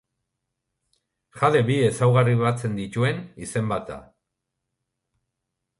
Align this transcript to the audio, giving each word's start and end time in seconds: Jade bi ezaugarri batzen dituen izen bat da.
Jade 1.41 1.61
bi 1.67 1.75
ezaugarri 1.89 2.33
batzen 2.41 2.81
dituen 2.81 3.21
izen 3.49 3.69
bat 3.75 3.87
da. 3.93 4.01